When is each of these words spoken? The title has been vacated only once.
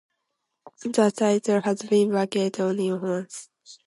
The 0.81 1.11
title 1.11 1.61
has 1.61 1.83
been 1.83 2.11
vacated 2.11 2.59
only 2.59 2.91
once. 2.91 3.49